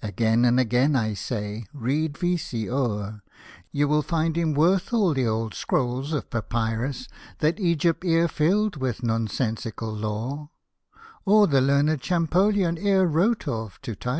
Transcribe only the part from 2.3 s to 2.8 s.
sey